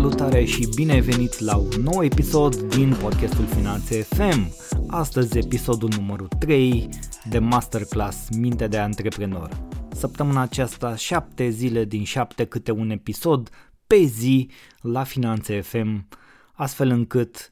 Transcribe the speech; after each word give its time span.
Salutare 0.00 0.44
și 0.44 0.68
bine 0.74 0.92
ai 0.92 1.00
venit 1.00 1.38
la 1.38 1.56
un 1.56 1.82
nou 1.82 2.04
episod 2.04 2.56
din 2.56 2.94
podcastul 3.00 3.46
Finanțe 3.46 4.02
FM. 4.02 4.54
Astăzi 4.86 5.38
episodul 5.38 5.88
numărul 5.96 6.28
3 6.38 6.88
de 7.28 7.38
Masterclass 7.38 8.28
Minte 8.36 8.66
de 8.66 8.78
Antreprenor. 8.78 9.66
Săptămâna 9.92 10.40
aceasta 10.40 10.96
7 10.96 11.48
zile 11.48 11.84
din 11.84 12.04
7 12.04 12.44
câte 12.44 12.70
un 12.70 12.90
episod 12.90 13.50
pe 13.86 13.96
zi 13.96 14.50
la 14.80 15.04
Finanțe 15.04 15.60
FM, 15.60 16.08
astfel 16.52 16.88
încât 16.88 17.50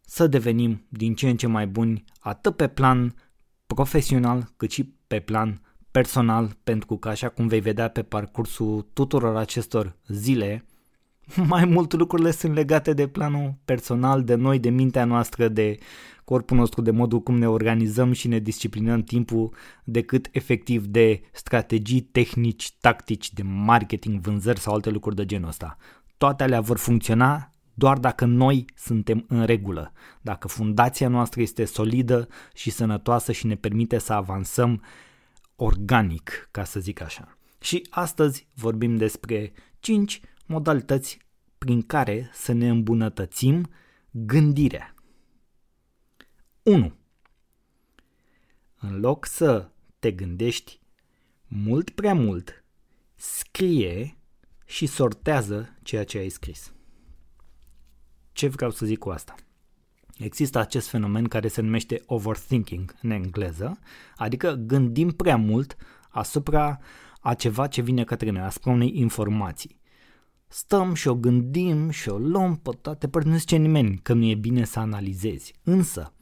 să 0.00 0.26
devenim 0.26 0.86
din 0.88 1.14
ce 1.14 1.28
în 1.28 1.36
ce 1.36 1.46
mai 1.46 1.66
buni 1.66 2.04
atât 2.20 2.56
pe 2.56 2.68
plan 2.68 3.14
profesional 3.66 4.52
cât 4.56 4.70
și 4.70 4.94
pe 5.06 5.20
plan 5.20 5.60
personal, 5.90 6.56
pentru 6.64 6.96
că 6.96 7.08
așa 7.08 7.28
cum 7.28 7.46
vei 7.46 7.60
vedea 7.60 7.88
pe 7.88 8.02
parcursul 8.02 8.86
tuturor 8.92 9.36
acestor 9.36 9.96
zile, 10.08 10.64
mai 11.48 11.64
mult 11.64 11.92
lucrurile 11.92 12.30
sunt 12.30 12.54
legate 12.54 12.92
de 12.92 13.06
planul 13.06 13.54
personal, 13.64 14.24
de 14.24 14.34
noi, 14.34 14.58
de 14.58 14.70
mintea 14.70 15.04
noastră, 15.04 15.48
de 15.48 15.78
corpul 16.24 16.56
nostru, 16.56 16.82
de 16.82 16.90
modul 16.90 17.20
cum 17.20 17.38
ne 17.38 17.48
organizăm 17.48 18.12
și 18.12 18.28
ne 18.28 18.38
disciplinăm 18.38 19.02
timpul, 19.02 19.54
decât 19.84 20.28
efectiv 20.30 20.86
de 20.86 21.20
strategii, 21.32 22.00
tehnici, 22.00 22.72
tactici 22.80 23.32
de 23.32 23.42
marketing, 23.42 24.20
vânzări 24.20 24.60
sau 24.60 24.74
alte 24.74 24.90
lucruri 24.90 25.16
de 25.16 25.24
genul 25.24 25.48
ăsta. 25.48 25.76
Toate 26.16 26.42
alea 26.42 26.60
vor 26.60 26.78
funcționa 26.78 27.50
doar 27.74 27.98
dacă 27.98 28.24
noi 28.24 28.64
suntem 28.74 29.24
în 29.28 29.44
regulă, 29.44 29.92
dacă 30.20 30.48
fundația 30.48 31.08
noastră 31.08 31.40
este 31.40 31.64
solidă 31.64 32.28
și 32.54 32.70
sănătoasă 32.70 33.32
și 33.32 33.46
ne 33.46 33.54
permite 33.54 33.98
să 33.98 34.12
avansăm 34.12 34.82
organic, 35.56 36.48
ca 36.50 36.64
să 36.64 36.80
zic 36.80 37.00
așa. 37.02 37.36
Și 37.60 37.86
astăzi 37.90 38.46
vorbim 38.54 38.96
despre 38.96 39.52
5 39.80 40.20
modalități 40.46 41.18
prin 41.58 41.82
care 41.82 42.30
să 42.32 42.52
ne 42.52 42.68
îmbunătățim 42.68 43.70
gândirea. 44.10 44.94
1. 46.62 46.94
În 48.78 49.00
loc 49.00 49.26
să 49.26 49.70
te 49.98 50.12
gândești 50.12 50.80
mult 51.46 51.90
prea 51.90 52.14
mult, 52.14 52.64
scrie 53.14 54.16
și 54.66 54.86
sortează 54.86 55.78
ceea 55.82 56.04
ce 56.04 56.18
ai 56.18 56.28
scris. 56.28 56.72
Ce 58.32 58.48
vreau 58.48 58.70
să 58.70 58.86
zic 58.86 58.98
cu 58.98 59.10
asta? 59.10 59.34
Există 60.18 60.58
acest 60.58 60.88
fenomen 60.88 61.24
care 61.24 61.48
se 61.48 61.60
numește 61.60 62.02
overthinking 62.06 62.94
în 63.02 63.10
engleză, 63.10 63.78
adică 64.16 64.52
gândim 64.52 65.10
prea 65.10 65.36
mult 65.36 65.76
asupra 66.08 66.78
a 67.20 67.34
ceva 67.34 67.66
ce 67.66 67.80
vine 67.80 68.04
către 68.04 68.30
noi, 68.30 68.42
asupra 68.42 68.70
unei 68.70 68.92
informații. 68.94 69.80
Stăm 70.54 70.94
și 70.94 71.08
o 71.08 71.14
gândim 71.14 71.90
și 71.90 72.08
o 72.08 72.18
luăm 72.18 72.56
pe 72.56 72.70
toate 72.80 73.08
părți, 73.08 73.28
nu 73.28 73.36
zice 73.36 73.56
nimeni 73.56 73.98
că 73.98 74.12
nu 74.12 74.24
e 74.24 74.34
bine 74.34 74.64
să 74.64 74.78
analizezi. 74.78 75.54
Însă, 75.62 76.12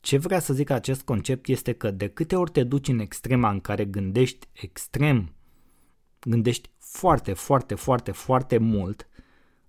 ce 0.00 0.18
vrea 0.18 0.38
să 0.40 0.52
zic 0.52 0.70
acest 0.70 1.02
concept 1.02 1.48
este 1.48 1.72
că 1.72 1.90
de 1.90 2.08
câte 2.08 2.36
ori 2.36 2.50
te 2.50 2.62
duci 2.62 2.88
în 2.88 2.98
extrema 2.98 3.50
în 3.50 3.60
care 3.60 3.84
gândești 3.84 4.48
extrem, 4.52 5.34
gândești 6.20 6.70
foarte, 6.78 7.32
foarte, 7.32 7.74
foarte, 7.74 8.12
foarte 8.12 8.58
mult, 8.58 9.08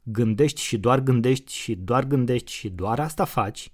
gândești 0.03 0.61
și 0.61 0.78
doar 0.78 1.00
gândești 1.00 1.53
și 1.53 1.75
doar 1.75 2.03
gândești 2.03 2.52
și 2.52 2.69
doar 2.69 3.00
asta 3.00 3.25
faci, 3.25 3.72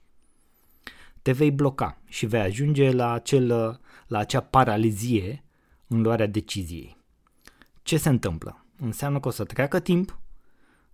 te 1.21 1.31
vei 1.31 1.51
bloca 1.51 2.01
și 2.07 2.25
vei 2.25 2.41
ajunge 2.41 2.91
la, 2.91 3.11
acel, 3.11 3.47
la 4.07 4.17
acea 4.17 4.41
paralizie 4.41 5.43
în 5.87 6.01
luarea 6.01 6.27
deciziei. 6.27 6.97
Ce 7.83 7.97
se 7.97 8.09
întâmplă? 8.09 8.60
Înseamnă 8.83 9.19
că 9.19 9.27
o 9.27 9.31
să 9.31 9.43
treacă 9.43 9.79
timp, 9.79 10.19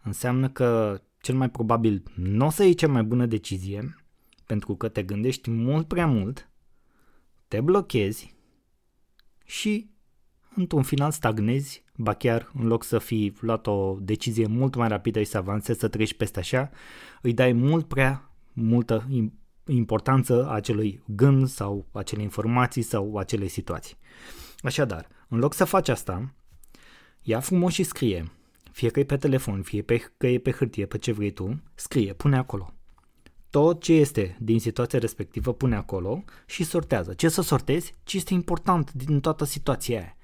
înseamnă 0.03 0.49
că 0.49 1.01
cel 1.21 1.35
mai 1.35 1.49
probabil 1.49 2.03
nu 2.15 2.45
o 2.45 2.49
să 2.49 2.63
iei 2.63 2.73
cea 2.73 2.87
mai 2.87 3.03
bună 3.03 3.25
decizie, 3.25 3.95
pentru 4.45 4.75
că 4.75 4.87
te 4.87 5.03
gândești 5.03 5.49
mult 5.49 5.87
prea 5.87 6.07
mult, 6.07 6.49
te 7.47 7.61
blochezi 7.61 8.35
și 9.45 9.89
într-un 10.55 10.83
final 10.83 11.11
stagnezi, 11.11 11.83
ba 11.95 12.13
chiar 12.13 12.51
în 12.53 12.67
loc 12.67 12.83
să 12.83 12.97
fi 12.97 13.33
luat 13.39 13.67
o 13.67 13.97
decizie 14.01 14.47
mult 14.47 14.75
mai 14.75 14.87
rapidă 14.87 15.19
și 15.19 15.29
să 15.29 15.37
avansezi, 15.37 15.79
să 15.79 15.87
treci 15.87 16.13
peste 16.13 16.39
așa, 16.39 16.69
îi 17.21 17.33
dai 17.33 17.53
mult 17.53 17.87
prea 17.87 18.31
multă 18.53 19.07
importanță 19.65 20.49
acelui 20.49 21.03
gând 21.05 21.47
sau 21.47 21.85
acele 21.91 22.21
informații 22.21 22.81
sau 22.81 23.17
acele 23.17 23.47
situații. 23.47 23.97
Așadar, 24.59 25.07
în 25.27 25.39
loc 25.39 25.53
să 25.53 25.65
faci 25.65 25.89
asta, 25.89 26.33
ia 27.27 27.39
frumos 27.39 27.73
și 27.73 27.83
scrie, 27.83 28.31
fie 28.71 28.89
că 28.89 28.99
e 28.99 29.03
pe 29.03 29.17
telefon, 29.17 29.61
fie 29.61 29.81
pe, 29.81 30.11
că 30.17 30.27
e 30.27 30.39
pe 30.39 30.51
hârtie, 30.51 30.85
pe 30.85 30.97
ce 30.97 31.11
vrei 31.11 31.31
tu, 31.31 31.61
scrie, 31.75 32.13
pune 32.13 32.37
acolo. 32.37 32.73
Tot 33.49 33.81
ce 33.81 33.93
este 33.93 34.37
din 34.39 34.59
situația 34.59 34.99
respectivă 34.99 35.53
pune 35.53 35.75
acolo 35.75 36.23
și 36.45 36.63
sortează. 36.63 37.13
Ce 37.13 37.29
să 37.29 37.41
sortezi? 37.41 37.93
Ce 38.03 38.17
este 38.17 38.33
important 38.33 38.93
din 38.93 39.19
toată 39.19 39.43
situația 39.45 39.99
aia 39.99 40.17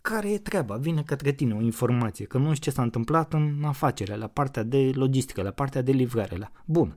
care 0.00 0.30
e 0.30 0.38
treaba? 0.38 0.76
Vine 0.76 1.02
către 1.02 1.32
tine 1.32 1.54
o 1.54 1.60
informație, 1.60 2.24
că 2.24 2.38
nu 2.38 2.54
știi 2.54 2.60
ce 2.60 2.70
s-a 2.70 2.82
întâmplat 2.82 3.32
în 3.32 3.64
afacere, 3.64 4.16
la 4.16 4.26
partea 4.26 4.62
de 4.62 4.90
logistică, 4.94 5.42
la 5.42 5.50
partea 5.50 5.82
de 5.82 5.92
livrare. 5.92 6.36
La... 6.36 6.50
Bun. 6.64 6.96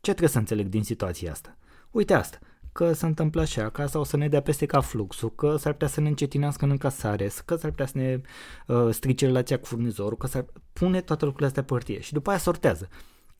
Ce 0.00 0.10
trebuie 0.10 0.28
să 0.28 0.38
înțeleg 0.38 0.66
din 0.66 0.82
situația 0.82 1.30
asta? 1.30 1.56
Uite 1.90 2.14
asta, 2.14 2.38
că 2.74 2.92
se 2.92 3.06
întâmplă 3.06 3.40
așa, 3.40 3.68
că 3.68 3.86
sau 3.86 4.04
să 4.04 4.16
ne 4.16 4.28
dea 4.28 4.40
peste 4.40 4.66
ca 4.66 4.80
fluxul, 4.80 5.34
că 5.34 5.56
s-ar 5.56 5.72
putea 5.72 5.88
să 5.88 6.00
ne 6.00 6.08
încetinească 6.08 6.64
în 6.64 6.70
încasare, 6.70 7.30
că 7.44 7.56
s-ar 7.56 7.70
putea 7.70 7.86
să 7.86 7.98
ne 7.98 8.20
uh, 8.66 8.88
strice 8.90 9.26
relația 9.26 9.58
cu 9.58 9.64
furnizorul, 9.64 10.16
că 10.16 10.26
s-ar 10.26 10.44
pune 10.72 11.00
toate 11.00 11.24
lucrurile 11.24 11.48
astea 11.48 11.62
pe 11.62 11.72
hârtie 11.72 12.00
și 12.00 12.12
după 12.12 12.30
aia 12.30 12.38
sortează. 12.38 12.88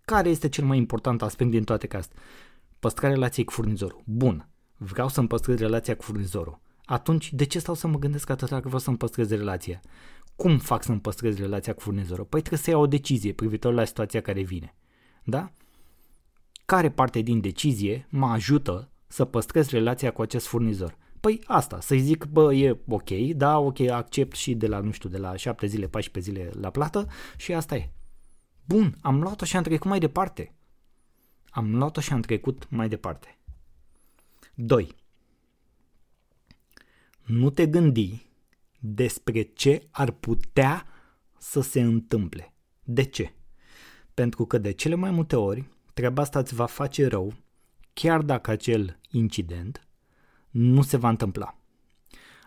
Care 0.05 0.29
este 0.29 0.49
cel 0.49 0.65
mai 0.65 0.77
important 0.77 1.23
aspect 1.23 1.51
din 1.51 1.65
toate 1.65 1.97
astea? 1.97 2.23
Păstrarea 2.79 3.15
relației 3.15 3.45
cu 3.45 3.53
furnizorul. 3.53 4.03
Bun. 4.05 4.49
Vreau 4.77 5.09
să-mi 5.09 5.29
păstrez 5.29 5.59
relația 5.59 5.97
cu 5.97 6.03
furnizorul 6.03 6.63
atunci 6.85 7.33
de 7.33 7.45
ce 7.45 7.59
stau 7.59 7.75
să 7.75 7.87
mă 7.87 7.99
gândesc 7.99 8.31
atât 8.31 8.49
dacă 8.49 8.63
vreau 8.65 8.81
să-mi 8.81 8.97
păstrez 8.97 9.31
relația? 9.31 9.81
Cum 10.37 10.59
fac 10.59 10.83
să-mi 10.83 11.01
păstrez 11.01 11.39
relația 11.39 11.73
cu 11.75 11.81
furnizorul? 11.81 12.25
Păi 12.25 12.41
trebuie 12.41 12.61
să 12.61 12.71
iau 12.71 12.81
o 12.81 12.87
decizie 12.87 13.33
privitor 13.33 13.73
la 13.73 13.85
situația 13.85 14.21
care 14.21 14.43
vine. 14.43 14.75
Da? 15.25 15.53
Care 16.65 16.91
parte 16.91 17.21
din 17.21 17.41
decizie 17.41 18.07
mă 18.11 18.27
ajută 18.27 18.91
să 19.15 19.25
păstrez 19.25 19.71
relația 19.71 20.13
cu 20.13 20.23
acest 20.23 20.47
furnizor? 20.47 20.97
Păi 21.21 21.41
asta, 21.47 21.81
să-i 21.81 22.01
zic, 22.01 22.25
bă, 22.25 22.55
e 22.55 22.79
ok, 22.89 23.11
da, 23.11 23.59
ok, 23.59 23.81
accept 23.81 24.37
și 24.37 24.55
de 24.55 24.67
la, 24.67 24.81
nu 24.81 24.91
știu, 24.91 25.09
de 25.09 25.19
la 25.19 25.37
7 25.37 25.67
zile, 25.67 25.89
14 25.89 26.33
zile 26.33 26.51
la 26.61 26.71
plată 26.71 27.07
și 27.37 27.53
asta 27.53 27.77
e. 27.77 27.91
Bun, 28.65 28.97
am 29.01 29.21
luat-o 29.21 29.45
și 29.45 29.57
am 29.57 29.63
trecut 29.63 29.89
mai 29.89 29.99
departe. 29.99 30.55
Am 31.51 31.77
luat-o 31.77 32.01
și 32.01 32.13
am 32.13 32.21
trecut 32.21 32.71
mai 32.71 32.89
departe. 32.89 33.39
2 34.55 34.95
nu 37.23 37.51
te 37.51 37.67
gândi 37.67 38.27
despre 38.79 39.43
ce 39.43 39.89
ar 39.91 40.11
putea 40.11 40.87
să 41.39 41.61
se 41.61 41.81
întâmple. 41.81 42.55
De 42.85 43.03
ce? 43.03 43.35
Pentru 44.15 44.47
că 44.47 44.59
de 44.59 44.71
cele 44.71 44.95
mai 44.95 45.11
multe 45.11 45.37
ori 45.37 45.69
treaba 45.93 46.23
asta 46.23 46.39
îți 46.39 46.55
va 46.55 46.67
face 46.67 47.07
rău 47.07 47.44
chiar 47.95 48.23
dacă 48.23 48.51
acel 48.51 48.99
incident 49.11 49.87
nu 50.51 50.83
se 50.83 50.97
va 50.97 51.09
întâmpla. 51.09 51.59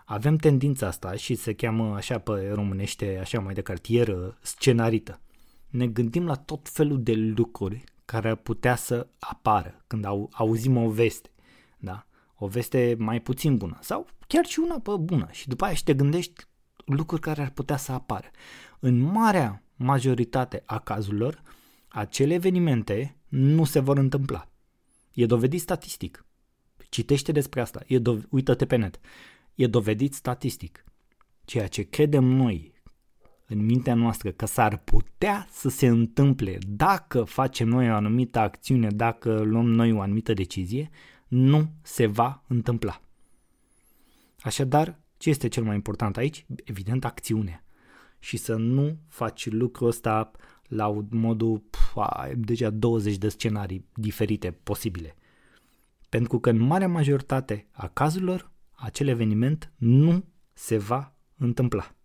Avem 0.06 0.36
tendința 0.36 0.88
asta 0.88 1.16
și 1.16 1.36
se 1.36 1.54
cheamă 1.54 1.96
așa 1.96 2.20
pe 2.20 2.52
românește, 2.54 3.18
așa 3.22 3.40
mai 3.40 3.54
de 3.54 3.62
cartier, 3.62 4.38
scenarită. 4.42 5.22
Ne 5.70 5.88
gândim 5.88 6.26
la 6.26 6.36
tot 6.36 6.70
felul 6.70 7.04
de 7.04 7.14
lucruri 7.14 7.84
care 8.06 8.30
ar 8.30 8.36
putea 8.36 8.76
să 8.76 9.08
apară 9.20 9.84
când 9.88 10.06
au, 10.06 10.30
auzim 10.34 10.78
o 10.78 10.90
veste. 10.90 11.30
Da? 11.78 12.08
o 12.38 12.48
veste 12.48 12.96
mai 13.00 13.22
puțin 13.22 13.58
bună 13.58 13.78
sau 13.82 14.08
chiar 14.28 14.46
și 14.46 14.60
una 14.60 14.80
pe 14.80 14.92
bună 15.00 15.28
și 15.32 15.48
după 15.48 15.66
aia 15.66 15.74
și 15.74 15.84
te 15.84 15.94
gândești 15.94 16.44
lucruri 16.86 17.22
care 17.22 17.42
ar 17.42 17.50
putea 17.50 17.78
să 17.78 17.92
apară. 17.92 18.28
În 18.80 19.00
marea 19.00 19.64
majoritate 19.76 20.64
a 20.66 20.80
cazurilor, 20.80 21.42
acele 21.88 22.34
evenimente 22.34 23.16
nu 23.28 23.64
se 23.64 23.80
vor 23.80 23.98
întâmpla. 23.98 24.48
E 25.18 25.26
dovedit 25.26 25.62
statistic. 25.62 26.26
Citește 26.90 27.32
despre 27.32 27.62
asta. 27.62 27.84
E 27.88 28.00
do- 28.00 28.28
uită-te 28.30 28.66
pe 28.66 28.76
net. 28.76 29.00
E 29.56 29.68
dovedit 29.68 30.14
statistic. 30.14 30.84
Ceea 31.46 31.68
ce 31.68 31.82
credem 31.82 32.24
noi 32.24 32.74
în 33.48 33.66
mintea 33.66 33.94
noastră 33.94 34.32
că 34.32 34.46
s-ar 34.46 34.78
putea 34.78 35.48
să 35.52 35.70
se 35.70 35.88
întâmple 35.88 36.58
dacă 36.68 37.24
facem 37.24 37.68
noi 37.68 37.90
o 37.90 37.94
anumită 37.94 38.40
acțiune, 38.40 38.90
dacă 38.90 39.42
luăm 39.42 39.66
noi 39.66 39.92
o 39.92 40.02
anumită 40.02 40.34
decizie, 40.34 40.90
nu 41.28 41.72
se 41.82 42.06
va 42.06 42.44
întâmpla. 42.48 43.02
Așadar, 44.40 45.00
ce 45.18 45.30
este 45.30 45.48
cel 45.48 45.64
mai 45.64 45.76
important 45.76 46.18
aici? 46.18 46.46
Evident, 46.64 47.06
acțiune. 47.06 47.64
Și 48.20 48.38
să 48.38 48.56
nu 48.56 48.98
faci 49.08 49.50
lucrul 49.50 49.88
ăsta 49.88 50.32
la 50.68 51.06
modul, 51.10 51.64
pf, 51.70 51.98
deja 52.36 52.70
20 52.70 53.18
de 53.18 53.30
scenarii 53.30 53.86
diferite 53.94 54.52
posibile. 54.64 55.16
Pentru 56.10 56.40
că 56.40 56.50
în 56.50 56.60
marea 56.60 56.88
majoritate 56.88 57.68
a 57.72 57.88
cazurilor, 57.88 58.52
acel 58.72 59.08
eveniment 59.08 59.72
nu 59.76 60.24
se 60.54 60.78
va 60.78 61.16
întâmpla. 61.38 61.96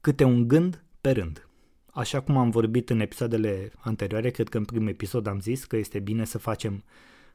Câte 0.00 0.24
un 0.24 0.48
gând 0.48 0.84
pe 1.00 1.10
rând. 1.10 1.48
așa 1.92 2.20
cum 2.20 2.36
am 2.36 2.50
vorbit 2.50 2.90
în 2.90 3.00
episoadele 3.00 3.72
anterioare, 3.78 4.30
cred 4.30 4.48
că 4.48 4.58
în 4.58 4.64
primul 4.64 4.88
episod 4.88 5.26
am 5.26 5.40
zis 5.40 5.64
că 5.64 5.76
este 5.76 5.98
bine 5.98 6.24
să 6.24 6.38
facem 6.38 6.84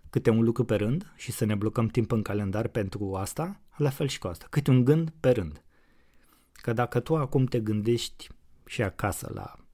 câte 0.09 0.29
un 0.29 0.43
lucru 0.43 0.63
pe 0.63 0.75
rând 0.75 1.13
și 1.15 1.31
să 1.31 1.45
ne 1.45 1.55
blocăm 1.55 1.87
timp 1.87 2.11
în 2.11 2.21
calendar 2.21 2.67
pentru 2.67 3.15
asta, 3.15 3.61
la 3.77 3.89
fel 3.89 4.07
și 4.07 4.19
cu 4.19 4.27
asta, 4.27 4.47
câte 4.49 4.71
un 4.71 4.83
gând 4.83 5.13
pe 5.19 5.29
rând. 5.29 5.63
Că 6.51 6.73
dacă 6.73 6.99
tu 6.99 7.15
acum 7.15 7.45
te 7.45 7.59
gândești 7.59 8.29
și 8.65 8.81
acasă 8.81 9.31
la 9.33 9.64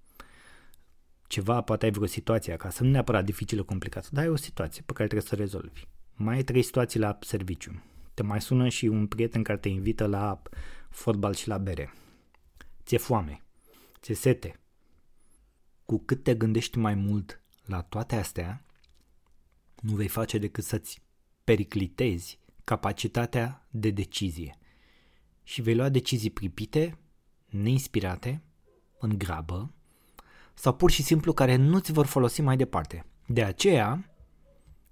ceva, 1.31 1.62
poate 1.62 1.86
ai 1.86 1.92
vreo 1.92 2.06
situație 2.06 2.54
acasă, 2.54 2.83
nu 2.83 2.89
neapărat 2.89 3.25
dificilă, 3.25 3.63
complicată, 3.63 4.07
dar 4.12 4.24
ai 4.24 4.30
o 4.30 4.36
situație 4.36 4.83
pe 4.86 4.94
care 4.94 5.07
trebuie 5.07 5.30
să 5.30 5.36
rezolvi. 5.36 5.88
Mai 6.16 6.36
ai 6.36 6.44
trei 6.44 6.62
situații 6.62 7.00
la 7.00 7.18
serviciu. 7.22 7.83
Te 8.13 8.24
mai 8.24 8.42
sună 8.42 8.69
și 8.69 8.86
un 8.86 9.07
prieten 9.07 9.44
care 9.44 9.60
te 9.60 9.69
invită 9.69 10.06
la 10.06 10.42
fotbal 10.89 11.33
și 11.33 11.48
la 11.48 11.57
bere. 11.57 11.94
Ți-e 12.83 12.98
foame. 12.98 13.44
Ți-e 14.01 14.13
sete. 14.13 14.60
Cu 15.86 16.00
cât 16.06 16.24
te 16.24 16.36
gândești 16.36 16.78
mai 16.78 16.95
mult 16.95 17.42
la 17.66 17.81
toate 17.81 18.16
astea, 18.16 18.66
nu 19.81 19.95
vei 19.95 20.07
face 20.07 20.38
decât 20.38 20.63
să-ți 20.63 21.01
periclitezi 21.44 22.39
capacitatea 22.63 23.68
de 23.69 23.89
decizie. 23.89 24.57
Și 25.44 25.62
vei 25.62 25.75
lua 25.75 25.89
decizii 25.89 26.31
pripite, 26.31 26.98
neinspirate, 27.45 28.42
în 29.00 29.18
grabă, 29.18 29.74
sau 30.53 30.74
pur 30.74 30.92
și 30.92 31.03
simplu 31.03 31.33
care 31.33 31.56
nu 31.56 31.80
ți 31.80 31.92
vor 31.92 32.06
folosi 32.06 32.42
mai 32.42 32.57
departe. 32.57 33.06
De 33.27 33.44
aceea, 33.44 34.12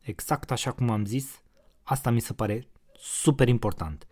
exact 0.01 0.51
așa 0.51 0.71
cum 0.71 0.89
am 0.89 1.05
zis, 1.05 1.41
asta 1.83 2.09
mi 2.09 2.21
se 2.21 2.33
pare 2.33 2.67
super 2.99 3.47
important. 3.47 4.07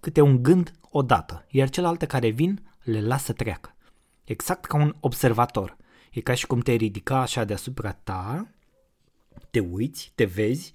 Câte 0.00 0.20
un 0.20 0.42
gând 0.42 0.72
odată, 0.90 1.46
iar 1.48 1.70
celelalte 1.70 2.06
care 2.06 2.28
vin 2.28 2.70
le 2.82 3.00
lasă 3.00 3.32
treacă. 3.32 3.74
Exact 4.24 4.64
ca 4.64 4.76
un 4.76 4.94
observator. 5.00 5.76
E 6.12 6.20
ca 6.20 6.34
și 6.34 6.46
cum 6.46 6.60
te 6.60 6.72
ridica 6.72 7.20
așa 7.20 7.44
deasupra 7.44 7.92
ta, 7.92 8.48
te 9.50 9.60
uiți, 9.60 10.12
te 10.14 10.24
vezi 10.24 10.72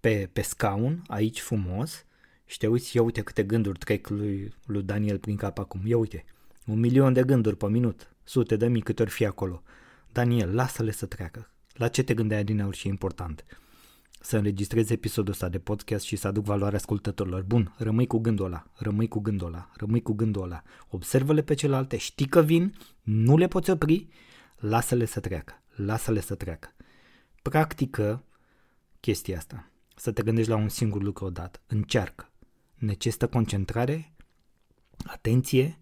pe, 0.00 0.30
pe 0.32 0.42
scaun, 0.42 1.02
aici 1.06 1.40
frumos, 1.40 2.04
și 2.44 2.58
te 2.58 2.66
uiți, 2.66 2.96
ia 2.96 3.02
uite 3.02 3.22
câte 3.22 3.42
gânduri 3.42 3.78
trec 3.78 4.08
lui, 4.08 4.54
lui 4.66 4.82
Daniel 4.82 5.18
prin 5.18 5.36
cap 5.36 5.58
acum, 5.58 5.80
ia 5.84 5.96
uite, 5.96 6.24
un 6.66 6.78
milion 6.78 7.12
de 7.12 7.22
gânduri 7.22 7.56
pe 7.56 7.68
minut, 7.68 8.12
sute 8.28 8.56
de 8.56 8.68
mii 8.68 8.82
câte 8.82 9.02
ori 9.02 9.10
fi 9.10 9.24
acolo. 9.24 9.62
Daniel, 10.12 10.54
lasă-le 10.54 10.90
să 10.90 11.06
treacă. 11.06 11.50
La 11.72 11.88
ce 11.88 12.02
te 12.02 12.14
gândeai 12.14 12.44
din 12.44 12.60
aur 12.60 12.74
și 12.74 12.86
e 12.86 12.90
important? 12.90 13.44
Să 14.20 14.36
înregistrezi 14.36 14.92
episodul 14.92 15.32
ăsta 15.32 15.48
de 15.48 15.58
podcast 15.58 16.04
și 16.04 16.16
să 16.16 16.26
aduc 16.26 16.44
valoare 16.44 16.76
ascultătorilor. 16.76 17.42
Bun, 17.42 17.74
rămâi 17.78 18.06
cu 18.06 18.18
gândul 18.18 18.46
ăla, 18.46 18.66
rămâi 18.74 19.08
cu 19.08 19.20
gândul 19.20 19.46
ăla, 19.46 19.70
rămâi 19.76 20.02
cu 20.02 20.12
gândul 20.12 20.42
ăla. 20.42 20.62
Observă-le 20.88 21.42
pe 21.42 21.54
celelalte, 21.54 21.96
știi 21.96 22.26
că 22.26 22.40
vin, 22.40 22.74
nu 23.02 23.36
le 23.36 23.48
poți 23.48 23.70
opri, 23.70 24.08
lasă-le 24.56 25.04
să 25.04 25.20
treacă, 25.20 25.62
lasă-le 25.74 26.20
să 26.20 26.34
treacă. 26.34 26.74
Practică 27.42 28.24
chestia 29.00 29.36
asta, 29.36 29.70
să 29.96 30.12
te 30.12 30.22
gândești 30.22 30.50
la 30.50 30.56
un 30.56 30.68
singur 30.68 31.02
lucru 31.02 31.24
odată, 31.24 31.60
încearcă. 31.66 32.30
Necesită 32.74 33.28
concentrare, 33.28 34.12
atenție, 35.06 35.78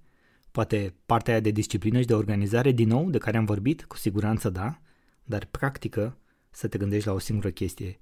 Poate 0.56 0.94
partea 1.06 1.32
aia 1.32 1.42
de 1.42 1.50
disciplină 1.50 2.00
și 2.00 2.06
de 2.06 2.14
organizare, 2.14 2.70
din 2.70 2.88
nou, 2.88 3.10
de 3.10 3.18
care 3.18 3.36
am 3.36 3.44
vorbit, 3.44 3.84
cu 3.84 3.96
siguranță 3.96 4.50
da, 4.50 4.80
dar 5.24 5.44
practică 5.44 6.18
să 6.50 6.68
te 6.68 6.78
gândești 6.78 7.06
la 7.06 7.14
o 7.14 7.18
singură 7.18 7.50
chestie 7.50 8.00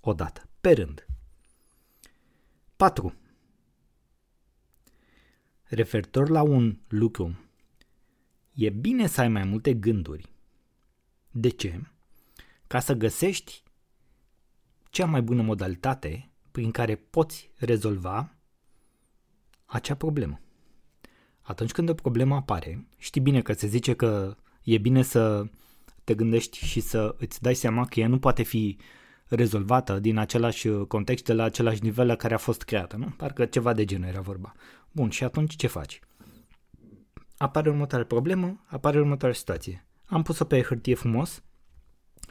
odată, 0.00 0.48
pe 0.60 0.72
rând. 0.72 1.06
4. 2.76 3.14
Referitor 5.62 6.28
la 6.28 6.42
un 6.42 6.78
lucru, 6.88 7.38
e 8.52 8.70
bine 8.70 9.06
să 9.06 9.20
ai 9.20 9.28
mai 9.28 9.44
multe 9.44 9.74
gânduri. 9.74 10.32
De 11.30 11.48
ce? 11.48 11.82
Ca 12.66 12.80
să 12.80 12.94
găsești 12.94 13.62
cea 14.90 15.06
mai 15.06 15.22
bună 15.22 15.42
modalitate 15.42 16.30
prin 16.50 16.70
care 16.70 16.96
poți 16.96 17.50
rezolva 17.56 18.34
acea 19.64 19.94
problemă 19.94 20.40
atunci 21.48 21.72
când 21.72 21.88
o 21.88 21.94
problemă 21.94 22.34
apare, 22.34 22.86
știi 22.96 23.20
bine 23.20 23.42
că 23.42 23.52
se 23.52 23.66
zice 23.66 23.94
că 23.94 24.36
e 24.62 24.78
bine 24.78 25.02
să 25.02 25.44
te 26.04 26.14
gândești 26.14 26.64
și 26.66 26.80
să 26.80 27.14
îți 27.18 27.42
dai 27.42 27.54
seama 27.54 27.86
că 27.86 28.00
ea 28.00 28.08
nu 28.08 28.18
poate 28.18 28.42
fi 28.42 28.76
rezolvată 29.28 29.98
din 29.98 30.16
același 30.16 30.68
context, 30.68 31.24
de 31.24 31.32
la 31.32 31.42
același 31.42 31.82
nivel 31.82 32.06
la 32.06 32.14
care 32.14 32.34
a 32.34 32.38
fost 32.38 32.62
creată, 32.62 32.96
nu? 32.96 33.14
Parcă 33.16 33.44
ceva 33.44 33.72
de 33.72 33.84
genul 33.84 34.08
era 34.08 34.20
vorba. 34.20 34.52
Bun, 34.92 35.10
și 35.10 35.24
atunci 35.24 35.56
ce 35.56 35.66
faci? 35.66 36.00
Apare 37.36 37.68
următoarea 37.68 38.06
problemă, 38.06 38.64
apare 38.66 38.98
următoarea 38.98 39.38
situație. 39.38 39.86
Am 40.04 40.22
pus-o 40.22 40.44
pe 40.44 40.62
hârtie 40.62 40.94
frumos, 40.94 41.42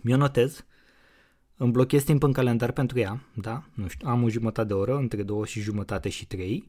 mi-o 0.04 0.18
notez, 0.18 0.66
îmi 1.56 1.72
blochez 1.72 2.04
timp 2.04 2.24
în 2.24 2.34
calendar 2.34 2.72
pentru 2.72 3.00
ea, 3.00 3.24
da? 3.34 3.64
Nu 3.74 3.88
știu, 3.88 4.08
am 4.08 4.24
o 4.24 4.30
jumătate 4.30 4.68
de 4.68 4.74
oră, 4.74 4.96
între 4.96 5.24
două 5.24 5.46
și 5.46 5.60
jumătate 5.60 6.10
și 6.10 6.28
trei 6.28 6.68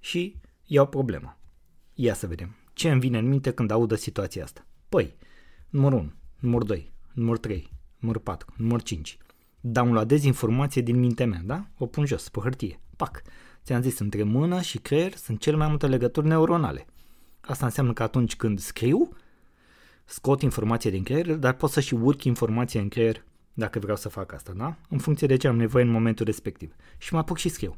și 0.00 0.36
iau 0.64 0.86
problema. 0.86 1.38
Ia 2.00 2.14
să 2.14 2.26
vedem. 2.26 2.56
Ce 2.72 2.90
îmi 2.90 3.00
vine 3.00 3.18
în 3.18 3.28
minte 3.28 3.50
când 3.50 3.70
audă 3.70 3.94
situația 3.94 4.44
asta? 4.44 4.66
Păi, 4.88 5.16
numărul 5.68 5.98
1, 5.98 6.12
numărul 6.38 6.66
2, 6.66 6.92
numărul 7.12 7.38
3, 7.38 7.72
numărul 7.98 8.20
4, 8.22 8.54
numărul 8.56 8.80
5. 8.80 9.18
Downloadez 9.60 10.24
informație 10.24 10.82
din 10.82 10.98
mintea 10.98 11.26
mea, 11.26 11.40
da? 11.44 11.66
O 11.78 11.86
pun 11.86 12.06
jos, 12.06 12.28
pe 12.28 12.40
hârtie. 12.40 12.80
Pac. 12.96 13.22
Ți-am 13.64 13.82
zis, 13.82 13.98
între 13.98 14.22
mână 14.22 14.60
și 14.60 14.78
creier 14.78 15.16
sunt 15.16 15.40
cel 15.40 15.56
mai 15.56 15.68
multe 15.68 15.86
legături 15.86 16.26
neuronale. 16.26 16.86
Asta 17.40 17.64
înseamnă 17.64 17.92
că 17.92 18.02
atunci 18.02 18.36
când 18.36 18.58
scriu, 18.58 19.08
scot 20.04 20.42
informație 20.42 20.90
din 20.90 21.02
creier, 21.02 21.34
dar 21.34 21.54
pot 21.54 21.70
să 21.70 21.80
și 21.80 21.94
urc 21.94 22.24
informație 22.24 22.80
în 22.80 22.88
creier 22.88 23.24
dacă 23.52 23.78
vreau 23.78 23.96
să 23.96 24.08
fac 24.08 24.32
asta, 24.32 24.52
da? 24.56 24.76
În 24.88 24.98
funcție 24.98 25.26
de 25.26 25.36
ce 25.36 25.48
am 25.48 25.56
nevoie 25.56 25.84
în 25.84 25.90
momentul 25.90 26.26
respectiv. 26.26 26.74
Și 26.98 27.12
mă 27.12 27.18
apuc 27.18 27.36
și 27.36 27.48
scriu. 27.48 27.76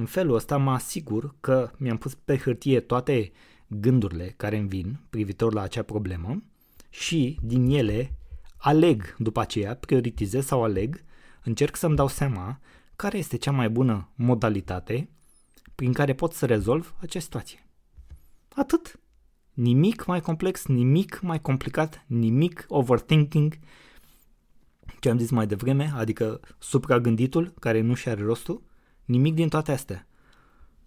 În 0.00 0.06
felul 0.06 0.34
ăsta 0.34 0.56
mă 0.56 0.70
asigur 0.70 1.34
că 1.40 1.70
mi-am 1.76 1.96
pus 1.96 2.14
pe 2.14 2.36
hârtie 2.36 2.80
toate 2.80 3.32
gândurile 3.66 4.34
care 4.36 4.56
îmi 4.56 4.68
vin 4.68 5.00
privitor 5.10 5.52
la 5.52 5.60
acea 5.60 5.82
problemă 5.82 6.42
și 6.90 7.38
din 7.42 7.70
ele 7.70 8.18
aleg 8.56 9.16
după 9.18 9.40
aceea, 9.40 9.76
prioritizez 9.76 10.44
sau 10.44 10.62
aleg, 10.62 11.04
încerc 11.44 11.76
să-mi 11.76 11.96
dau 11.96 12.08
seama 12.08 12.60
care 12.96 13.18
este 13.18 13.36
cea 13.36 13.50
mai 13.50 13.70
bună 13.70 14.08
modalitate 14.14 15.08
prin 15.74 15.92
care 15.92 16.14
pot 16.14 16.32
să 16.32 16.46
rezolv 16.46 16.94
acea 17.00 17.20
situație. 17.20 17.66
Atât. 18.54 19.00
Nimic 19.52 20.06
mai 20.06 20.20
complex, 20.20 20.66
nimic 20.66 21.20
mai 21.20 21.40
complicat, 21.40 22.04
nimic 22.06 22.64
overthinking, 22.68 23.58
ce 25.00 25.10
am 25.10 25.18
zis 25.18 25.30
mai 25.30 25.46
devreme, 25.46 25.92
adică 25.94 26.40
supragânditul 26.58 27.54
care 27.58 27.80
nu 27.80 27.94
și 27.94 28.08
are 28.08 28.22
rostul, 28.22 28.68
Nimic 29.10 29.34
din 29.34 29.48
toate 29.48 29.72
astea. 29.72 30.06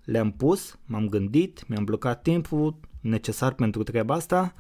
Le-am 0.04 0.32
pus, 0.32 0.80
m-am 0.86 1.08
gândit, 1.08 1.68
mi-am 1.68 1.84
blocat 1.84 2.22
timpul 2.22 2.80
necesar 3.02 3.54
pentru 3.54 3.84
treaba 3.84 4.14
asta, 4.14 4.54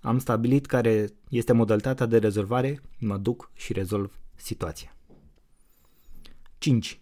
am 0.00 0.18
stabilit 0.18 0.66
care 0.66 1.08
este 1.28 1.52
modalitatea 1.52 2.06
de 2.06 2.18
rezolvare, 2.18 2.80
mă 2.98 3.16
duc 3.16 3.50
și 3.54 3.72
rezolv 3.72 4.18
situația. 4.34 4.96
5. 6.58 7.00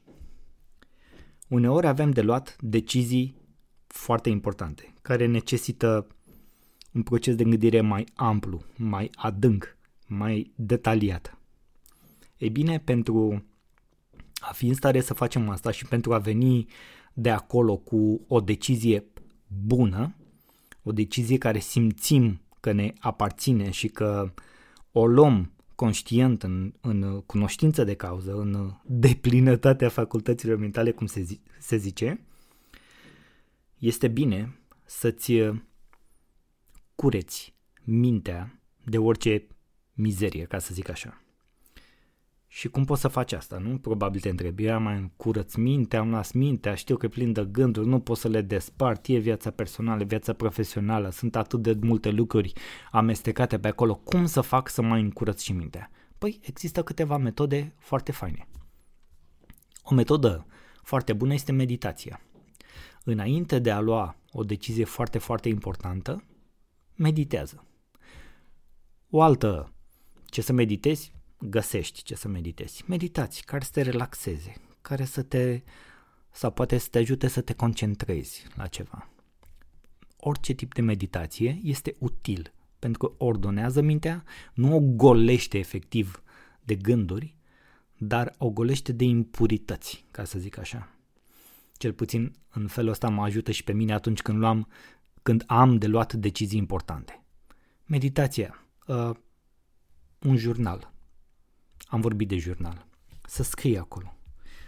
Uneori 1.49 1.87
avem 1.87 2.11
de 2.11 2.21
luat 2.21 2.57
decizii 2.61 3.37
foarte 3.87 4.29
importante, 4.29 4.95
care 5.03 5.27
necesită 5.27 6.07
un 6.93 7.03
proces 7.03 7.35
de 7.35 7.45
gândire 7.45 7.81
mai 7.81 8.07
amplu, 8.15 8.63
mai 8.77 9.11
adânc, 9.15 9.77
mai 10.07 10.53
detaliat. 10.55 11.39
Ei 12.37 12.51
bine, 12.51 12.79
pentru 12.79 13.45
a 14.41 14.53
fi 14.53 14.67
în 14.67 14.75
stare 14.75 15.01
să 15.01 15.15
facem 15.15 15.49
asta 15.49 15.71
și 15.71 15.85
pentru 15.85 16.15
a 16.15 16.19
veni 16.19 16.67
de 17.13 17.31
acolo 17.31 17.77
cu 17.77 18.25
o 18.29 18.41
decizie 18.41 19.05
bună, 19.65 20.15
o 20.83 20.93
decizie 20.93 21.39
care 21.39 21.59
simțim 21.59 22.41
că 22.61 22.73
ne 22.73 22.93
aparține 22.99 23.71
și 23.71 23.89
că 23.89 24.33
o 24.93 25.07
luăm 25.07 25.53
conștient 25.75 26.43
în, 26.43 26.73
în 26.81 27.21
cunoștință 27.21 27.85
de 27.85 27.95
cauză, 27.95 28.35
în 28.35 28.73
deplinătatea 28.85 29.89
facultăților 29.89 30.57
mentale, 30.57 30.91
cum 30.91 31.07
se, 31.07 31.21
zi, 31.21 31.41
se 31.59 31.77
zice, 31.77 32.21
este 33.79 34.09
bine 34.09 34.59
să-ți 34.85 35.33
cureți 36.95 37.55
mintea 37.85 38.61
de 38.85 38.99
orice 38.99 39.47
mizerie, 39.93 40.45
ca 40.45 40.59
să 40.59 40.75
zic 40.75 40.89
așa. 40.89 41.23
Și 42.51 42.69
cum 42.69 42.85
poți 42.85 43.01
să 43.01 43.09
faci 43.09 43.33
asta, 43.33 43.59
nu? 43.59 43.79
Probabil 43.79 44.21
te 44.21 44.29
întrebi, 44.29 44.65
eu 44.65 44.81
mai 44.81 45.13
curăț 45.17 45.55
mintea, 45.55 46.01
am 46.01 46.11
las 46.11 46.33
mintea, 46.33 46.75
știu 46.75 46.97
că 46.97 47.07
e 47.07 47.09
plin 47.09 47.33
de 47.33 47.45
gânduri, 47.45 47.87
nu 47.87 48.01
pot 48.01 48.17
să 48.17 48.29
le 48.29 48.41
despart, 48.41 49.07
e 49.07 49.17
viața 49.19 49.51
personală, 49.51 50.05
viața 50.05 50.33
profesională, 50.33 51.11
sunt 51.11 51.37
atât 51.37 51.63
de 51.63 51.79
multe 51.81 52.11
lucruri 52.11 52.53
amestecate 52.91 53.59
pe 53.59 53.69
acolo, 53.69 53.95
cum 53.95 54.27
să 54.27 54.41
fac 54.41 54.69
să 54.69 54.83
mai 54.83 55.01
încurăț 55.01 55.43
și 55.43 55.53
mintea? 55.53 55.91
Păi 56.19 56.41
există 56.43 56.83
câteva 56.83 57.17
metode 57.17 57.75
foarte 57.79 58.13
faine. 58.13 58.49
O 59.83 59.95
metodă 59.95 60.47
foarte 60.83 61.13
bună 61.13 61.33
este 61.33 61.53
meditația. 61.53 62.21
Înainte 63.05 63.59
de 63.59 63.71
a 63.71 63.81
lua 63.81 64.17
o 64.33 64.45
decizie 64.45 64.85
foarte, 64.85 65.19
foarte 65.19 65.49
importantă, 65.49 66.25
meditează. 66.95 67.67
O 69.11 69.23
altă, 69.23 69.73
ce 70.25 70.41
să 70.41 70.53
meditezi? 70.53 71.13
Găsești 71.41 72.03
ce 72.03 72.15
să 72.15 72.29
meditezi. 72.29 72.85
Meditați 72.87 73.45
care 73.45 73.65
să 73.65 73.71
te 73.73 73.83
relaxeze, 73.83 74.55
care 74.81 75.05
să 75.05 75.23
te, 75.23 75.63
sau 76.31 76.51
poate 76.51 76.79
să 76.79 76.89
te 76.91 76.99
ajute 76.99 77.29
să 77.29 77.41
te 77.41 77.53
concentrezi 77.53 78.47
la 78.55 78.67
ceva. 78.67 79.11
Orice 80.17 80.53
tip 80.53 80.75
de 80.75 80.81
meditație 80.81 81.61
este 81.63 81.97
util 81.99 82.53
pentru 82.79 83.09
că 83.09 83.25
ordonează 83.25 83.81
mintea, 83.81 84.25
nu 84.55 84.77
o 84.77 84.81
golește 84.81 85.59
efectiv 85.59 86.23
de 86.65 86.75
gânduri, 86.75 87.37
dar 87.99 88.35
o 88.39 88.51
golește 88.51 88.93
de 88.93 89.05
impurități, 89.05 90.05
ca 90.11 90.25
să 90.25 90.39
zic 90.39 90.59
așa. 90.59 90.89
Cel 91.77 91.93
puțin 91.93 92.33
în 92.51 92.67
felul 92.67 92.91
ăsta 92.91 93.09
mă 93.09 93.23
ajută 93.23 93.51
și 93.51 93.65
pe 93.65 93.73
mine 93.73 93.93
atunci 93.93 94.23
când 94.23 94.39
luam, 94.39 94.69
când 95.23 95.45
am 95.47 95.79
de 95.79 95.87
luat 95.87 96.13
decizii 96.13 96.59
importante. 96.59 97.23
Meditația, 97.87 98.65
uh, 98.87 99.11
un 100.23 100.37
jurnal. 100.37 100.93
Am 101.89 102.01
vorbit 102.01 102.29
de 102.29 102.37
jurnal. 102.37 102.87
Să 103.27 103.43
scrie 103.43 103.79
acolo. 103.79 104.15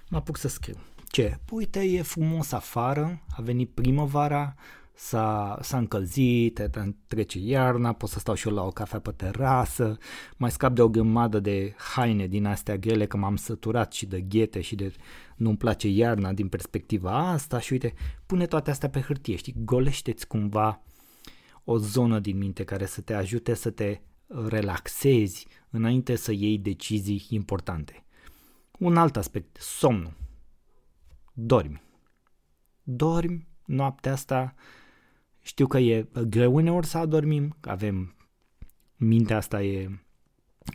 Mă 0.08 0.16
apuc 0.16 0.36
să 0.36 0.48
scriu. 0.48 0.76
Ce? 1.08 1.38
Păi, 1.44 1.58
uite, 1.58 1.80
e 1.80 2.02
frumos 2.02 2.52
afară, 2.52 3.22
a 3.36 3.42
venit 3.42 3.70
primăvara, 3.70 4.54
s-a, 4.94 5.58
s-a 5.62 5.78
încălzit, 5.78 6.70
trece 7.06 7.38
iarna, 7.38 7.92
pot 7.92 8.08
să 8.08 8.18
stau 8.18 8.34
și 8.34 8.48
eu 8.48 8.54
la 8.54 8.62
o 8.62 8.70
cafea 8.70 8.98
pe 8.98 9.10
terasă, 9.10 9.98
mai 10.36 10.50
scap 10.50 10.74
de 10.74 10.82
o 10.82 10.88
grămadă 10.88 11.40
de 11.40 11.74
haine 11.94 12.26
din 12.26 12.46
astea 12.46 12.76
grele, 12.76 13.06
că 13.06 13.16
m-am 13.16 13.36
săturat 13.36 13.92
și 13.92 14.06
de 14.06 14.20
ghete 14.20 14.60
și 14.60 14.74
de 14.74 14.92
nu-mi 15.36 15.56
place 15.56 15.88
iarna 15.88 16.32
din 16.32 16.48
perspectiva 16.48 17.30
asta 17.30 17.60
și 17.60 17.72
uite, 17.72 17.94
pune 18.26 18.46
toate 18.46 18.70
astea 18.70 18.88
pe 18.88 19.00
hârtie, 19.00 19.36
știi, 19.36 19.54
golește-ți 19.58 20.26
cumva 20.26 20.82
o 21.64 21.78
zonă 21.78 22.18
din 22.18 22.38
minte 22.38 22.64
care 22.64 22.86
să 22.86 23.00
te 23.00 23.14
ajute 23.14 23.54
să 23.54 23.70
te 23.70 24.00
relaxezi 24.48 25.46
înainte 25.70 26.16
să 26.16 26.32
iei 26.32 26.58
decizii 26.58 27.26
importante. 27.28 28.04
Un 28.78 28.96
alt 28.96 29.16
aspect, 29.16 29.56
somnul. 29.60 30.12
Dormi. 31.32 31.82
Dormi 32.82 33.48
noaptea 33.64 34.12
asta 34.12 34.54
știu 35.42 35.66
că 35.66 35.78
e 35.78 36.06
greu 36.28 36.54
uneori 36.54 36.86
să 36.86 36.98
adormim, 36.98 37.56
avem 37.60 38.14
mintea 38.96 39.36
asta 39.36 39.62
e 39.62 40.00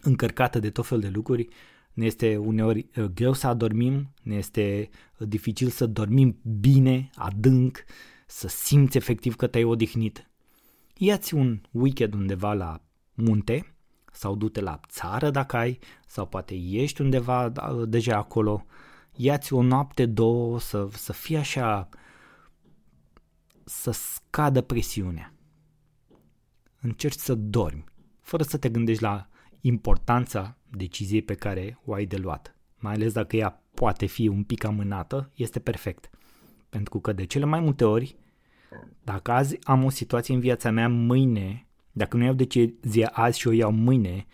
încărcată 0.02 0.60
de 0.60 0.70
tot 0.70 0.86
fel 0.86 1.00
de 1.00 1.10
lucruri, 1.10 1.48
ne 1.94 2.06
este 2.06 2.38
uneori 2.38 2.90
uh, 2.98 3.04
greu 3.04 3.34
să 3.34 3.48
adormim, 3.48 4.14
ne 4.22 4.36
este 4.36 4.90
uh, 5.18 5.28
dificil 5.28 5.70
să 5.70 5.86
dormim 5.86 6.40
bine, 6.60 7.10
adânc, 7.16 7.84
să 8.28 8.48
simți 8.48 8.98
efectiv 8.98 9.36
că 9.36 9.48
te-ai 9.48 9.64
odihnit. 9.64 10.30
Ia-ți 10.98 11.34
un 11.34 11.62
weekend 11.72 12.14
undeva 12.14 12.54
la 12.54 12.85
munte 13.15 13.75
sau 14.12 14.36
du-te 14.36 14.62
la 14.62 14.79
țară 14.88 15.29
dacă 15.29 15.57
ai, 15.57 15.79
sau 16.07 16.27
poate 16.27 16.55
ești 16.55 17.01
undeva 17.01 17.50
da, 17.50 17.86
deja 17.86 18.17
acolo, 18.17 18.65
ia-ți 19.15 19.53
o 19.53 19.62
noapte, 19.62 20.05
două, 20.05 20.60
să, 20.60 20.88
să 20.91 21.13
fii 21.13 21.38
așa 21.38 21.89
să 23.63 23.91
scadă 23.91 24.62
presiunea. 24.62 25.34
Încerci 26.81 27.19
să 27.19 27.36
dormi, 27.36 27.84
fără 28.22 28.43
să 28.43 28.57
te 28.57 28.69
gândești 28.69 29.03
la 29.03 29.27
importanța 29.62 30.57
deciziei 30.69 31.22
pe 31.22 31.34
care 31.34 31.79
o 31.86 31.93
ai 31.93 32.05
de 32.05 32.17
luat. 32.17 32.55
Mai 32.79 32.93
ales 32.93 33.13
dacă 33.13 33.36
ea 33.36 33.63
poate 33.74 34.05
fi 34.05 34.27
un 34.27 34.43
pic 34.43 34.63
amânată, 34.63 35.31
este 35.36 35.60
perfect. 35.60 36.10
Pentru 36.69 37.00
că 37.00 37.13
de 37.13 37.25
cele 37.25 37.45
mai 37.45 37.60
multe 37.60 37.86
ori, 37.86 38.17
dacă 39.03 39.31
azi 39.31 39.57
am 39.63 39.84
o 39.84 39.89
situație 39.89 40.34
în 40.34 40.39
viața 40.39 40.72
mea, 40.72 40.89
mâine, 40.89 41.64
dacă 41.98 42.18
nu 42.18 42.24
iau 42.24 42.34
decizia 42.34 43.08
azi 43.08 43.40
și 43.40 43.48
o 43.48 43.52
iau 43.52 43.72
mâine, 43.72 44.25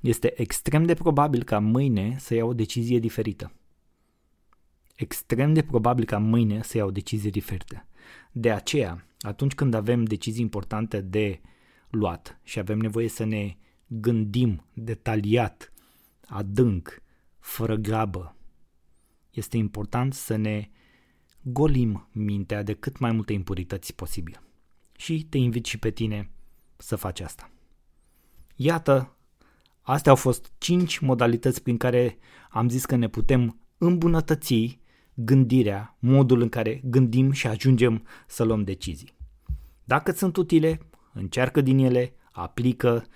este 0.00 0.40
extrem 0.40 0.84
de 0.84 0.94
probabil 0.94 1.42
ca 1.42 1.58
mâine 1.58 2.16
să 2.18 2.34
iau 2.34 2.48
o 2.48 2.54
decizie 2.54 2.98
diferită. 2.98 3.52
Extrem 4.94 5.52
de 5.52 5.62
probabil 5.62 6.04
ca 6.04 6.18
mâine 6.18 6.62
să 6.62 6.76
iau 6.76 6.88
o 6.88 6.90
decizie 6.90 7.30
diferită. 7.30 7.86
De 8.32 8.50
aceea, 8.50 9.06
atunci 9.20 9.54
când 9.54 9.74
avem 9.74 10.04
decizii 10.04 10.42
importante 10.42 11.00
de 11.00 11.40
luat 11.90 12.40
și 12.42 12.58
avem 12.58 12.78
nevoie 12.78 13.08
să 13.08 13.24
ne 13.24 13.56
gândim 13.86 14.64
detaliat, 14.72 15.72
adânc, 16.26 17.02
fără 17.38 17.74
grabă, 17.74 18.36
este 19.30 19.56
important 19.56 20.14
să 20.14 20.36
ne 20.36 20.70
golim 21.42 22.08
mintea 22.12 22.62
de 22.62 22.74
cât 22.74 22.98
mai 22.98 23.12
multe 23.12 23.32
impurități 23.32 23.94
posibil. 23.94 24.42
Și 24.96 25.26
te 25.28 25.38
invit 25.38 25.64
și 25.64 25.78
pe 25.78 25.90
tine 25.90 26.30
să 26.78 26.96
faci 26.96 27.20
asta. 27.20 27.50
Iată, 28.54 29.16
astea 29.82 30.10
au 30.10 30.16
fost 30.16 30.52
5 30.58 30.98
modalități 30.98 31.62
prin 31.62 31.76
care 31.76 32.18
am 32.50 32.68
zis 32.68 32.84
că 32.84 32.96
ne 32.96 33.08
putem 33.08 33.60
îmbunătăți 33.78 34.80
gândirea, 35.14 35.96
modul 35.98 36.40
în 36.40 36.48
care 36.48 36.80
gândim 36.84 37.30
și 37.30 37.46
ajungem 37.46 38.06
să 38.26 38.42
luăm 38.42 38.62
decizii. 38.62 39.16
Dacă 39.84 40.12
sunt 40.12 40.36
utile, 40.36 40.80
încearcă 41.12 41.60
din 41.60 41.78
ele, 41.78 42.14
aplică, 42.32 43.06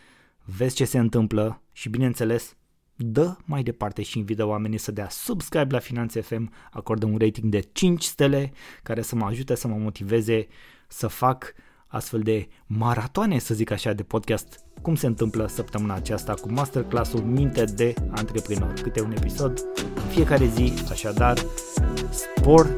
vezi 0.44 0.74
ce 0.74 0.84
se 0.84 0.98
întâmplă 0.98 1.62
și, 1.72 1.88
bineînțeles, 1.88 2.56
dă 2.96 3.36
mai 3.44 3.62
departe 3.62 4.02
și 4.02 4.18
invită 4.18 4.44
oamenii 4.44 4.78
să 4.78 4.92
dea 4.92 5.08
subscribe 5.08 5.74
la 5.74 5.78
Finanțe 5.78 6.20
FM, 6.20 6.52
acordă 6.70 7.06
un 7.06 7.16
rating 7.18 7.50
de 7.50 7.60
5 7.60 8.02
stele 8.02 8.52
care 8.82 9.02
să 9.02 9.16
mă 9.16 9.24
ajute 9.24 9.54
să 9.54 9.68
mă 9.68 9.76
motiveze 9.76 10.46
să 10.88 11.06
fac 11.06 11.54
astfel 11.92 12.20
de 12.20 12.48
maratoane, 12.66 13.38
să 13.38 13.54
zic 13.54 13.70
așa, 13.70 13.92
de 13.92 14.02
podcast, 14.02 14.60
cum 14.82 14.94
se 14.94 15.06
întâmplă 15.06 15.46
săptămâna 15.46 15.94
aceasta 15.94 16.34
cu 16.34 16.52
masterclass-ul 16.52 17.20
Minte 17.20 17.64
de 17.64 17.94
Antreprenor. 18.10 18.72
Câte 18.82 19.00
un 19.00 19.12
episod 19.16 19.62
în 19.94 20.08
fiecare 20.08 20.46
zi, 20.46 20.72
așadar, 20.90 21.38
spor 22.10 22.74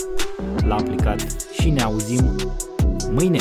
la 0.67 0.75
aplicat 0.75 1.37
și 1.61 1.71
ne 1.71 1.83
auzim 1.83 2.37
mâine! 3.11 3.41